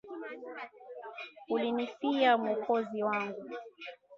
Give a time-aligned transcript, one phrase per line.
[1.49, 3.45] Ulinifia mwokozi wangu